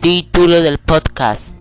Título 0.00 0.62
del 0.62 0.78
podcast. 0.78 1.56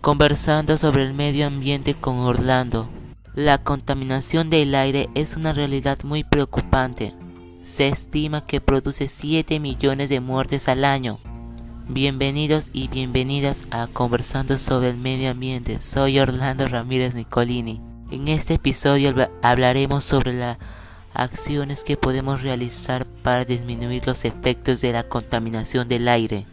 Conversando 0.00 0.78
sobre 0.78 1.02
el 1.02 1.12
medio 1.12 1.46
ambiente 1.46 1.92
con 1.92 2.20
Orlando. 2.20 2.88
La 3.34 3.58
contaminación 3.58 4.48
del 4.48 4.74
aire 4.74 5.10
es 5.14 5.36
una 5.36 5.52
realidad 5.52 5.98
muy 6.02 6.24
preocupante. 6.24 7.12
Se 7.62 7.88
estima 7.88 8.46
que 8.46 8.62
produce 8.62 9.08
7 9.08 9.60
millones 9.60 10.08
de 10.08 10.20
muertes 10.20 10.68
al 10.68 10.86
año. 10.86 11.20
Bienvenidos 11.86 12.70
y 12.72 12.88
bienvenidas 12.88 13.64
a 13.70 13.88
Conversando 13.88 14.56
sobre 14.56 14.88
el 14.88 14.96
medio 14.96 15.30
ambiente. 15.30 15.78
Soy 15.78 16.18
Orlando 16.18 16.66
Ramírez 16.68 17.14
Nicolini. 17.14 17.82
En 18.10 18.28
este 18.28 18.54
episodio 18.54 19.14
hablaremos 19.42 20.02
sobre 20.02 20.32
las 20.32 20.56
acciones 21.12 21.84
que 21.84 21.98
podemos 21.98 22.40
realizar 22.40 23.04
para 23.22 23.44
disminuir 23.44 24.06
los 24.06 24.24
efectos 24.24 24.80
de 24.80 24.94
la 24.94 25.02
contaminación 25.02 25.88
del 25.88 26.08
aire. 26.08 26.46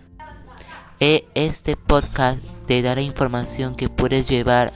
E, 1.02 1.30
este 1.34 1.78
podcast 1.78 2.44
te 2.66 2.82
dará 2.82 3.00
información 3.00 3.74
que 3.74 3.88
puedes 3.88 4.28
llevar 4.28 4.74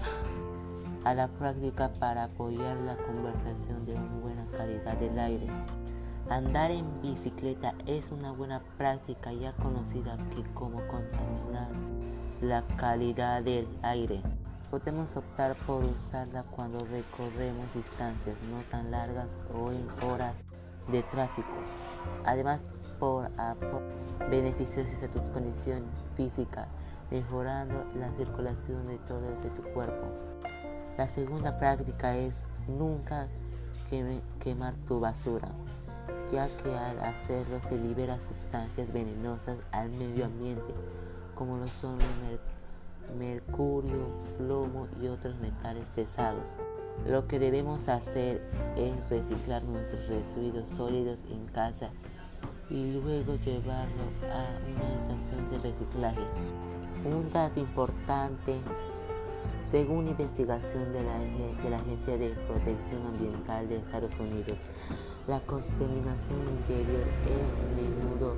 a 1.03 1.13
la 1.13 1.27
práctica 1.27 1.91
para 1.99 2.23
apoyar 2.23 2.77
la 2.77 2.95
conversación 2.95 3.85
de 3.85 3.95
una 3.95 4.15
buena 4.21 4.47
calidad 4.51 4.95
del 4.99 5.19
aire. 5.19 5.47
Andar 6.29 6.71
en 6.71 7.01
bicicleta 7.01 7.75
es 7.87 8.09
una 8.09 8.31
buena 8.31 8.61
práctica 8.77 9.33
ya 9.33 9.51
conocida 9.57 10.15
que 10.33 10.43
como 10.53 10.77
contaminar 10.87 11.67
la 12.39 12.65
calidad 12.77 13.43
del 13.43 13.67
aire. 13.81 14.21
Podemos 14.71 15.17
optar 15.17 15.57
por 15.67 15.83
usarla 15.83 16.43
cuando 16.43 16.79
recorremos 16.85 17.65
distancias 17.75 18.37
no 18.49 18.61
tan 18.71 18.91
largas 18.91 19.27
o 19.53 19.73
en 19.73 19.89
horas 20.01 20.45
de 20.89 21.03
tráfico. 21.03 21.57
Además, 22.23 22.65
por, 23.03 23.29
a 23.37 23.53
tu 25.13 25.33
condición 25.33 25.83
física, 26.15 26.69
mejorando 27.11 27.83
la 27.95 28.09
circulación 28.11 28.87
de 28.87 28.97
todo 28.99 29.19
de 29.19 29.49
tu 29.49 29.61
cuerpo. 29.73 30.07
La 30.97 31.07
segunda 31.07 31.59
práctica 31.59 32.15
es 32.15 32.45
nunca 32.65 33.27
quemar 34.39 34.73
tu 34.87 35.01
basura, 35.01 35.49
ya 36.31 36.47
que 36.57 36.73
al 36.73 36.97
hacerlo 37.01 37.59
se 37.67 37.77
libera 37.77 38.21
sustancias 38.21 38.91
venenosas 38.93 39.57
al 39.73 39.89
medio 39.89 40.25
ambiente, 40.25 40.73
como 41.35 41.57
lo 41.57 41.67
son 41.81 41.97
mercurio, 43.19 44.07
plomo 44.37 44.87
y 45.01 45.07
otros 45.07 45.37
metales 45.39 45.91
pesados. 45.91 46.45
Lo 47.05 47.27
que 47.27 47.37
debemos 47.37 47.89
hacer 47.89 48.41
es 48.77 49.09
reciclar 49.09 49.61
nuestros 49.63 50.07
residuos 50.07 50.69
sólidos 50.69 51.25
en 51.29 51.45
casa 51.47 51.91
y 52.73 52.91
luego 52.91 53.35
llevarlo 53.35 54.03
a 54.31 54.47
una 54.67 54.99
estación 54.99 55.47
de 55.51 55.59
reciclaje. 55.59 56.25
Un 57.05 57.31
dato 57.31 57.59
importante, 57.59 58.59
según 59.69 60.07
investigación 60.07 60.91
de 60.91 61.03
la, 61.03 61.19
de 61.19 61.69
la 61.69 61.77
Agencia 61.77 62.17
de 62.17 62.29
Protección 62.29 63.05
Ambiental 63.05 63.69
de 63.69 63.75
Estados 63.77 64.11
Unidos, 64.19 64.57
la 65.27 65.39
contaminación 65.41 66.39
interior 66.49 67.07
es 67.27 67.53
a 67.53 67.67
menudo 67.79 68.37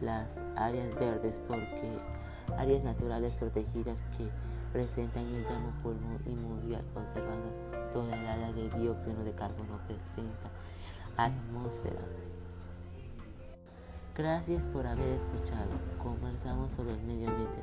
las 0.00 0.36
áreas 0.56 0.94
verdes 0.96 1.40
porque 1.46 1.98
áreas 2.56 2.82
naturales 2.84 3.34
protegidas 3.34 3.98
que 4.16 4.28
presentan 4.72 5.26
el 5.26 5.44
daño 5.44 5.72
pulmón 5.82 6.18
y 6.26 6.34
mundial 6.34 6.84
observando 6.94 7.50
toneladas 7.92 8.54
de 8.54 8.70
dióxido 8.70 9.24
de 9.24 9.32
carbono 9.32 9.78
presenta 9.86 10.50
atmósfera. 11.16 12.00
Gracias 14.14 14.66
por 14.66 14.86
haber 14.86 15.08
escuchado. 15.08 15.70
Conversamos 16.02 16.70
sobre 16.72 16.92
el 16.92 17.00
medio 17.02 17.30
ambiente. 17.30 17.62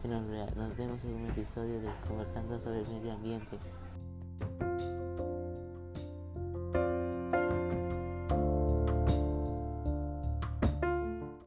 Nos 0.04 0.76
vemos 0.76 1.02
en 1.04 1.14
un 1.14 1.26
episodio 1.26 1.80
de 1.80 1.88
Conversando 2.06 2.56
sobre 2.60 2.82
el 2.82 2.88
medio 2.88 3.12
ambiente. 3.14 3.58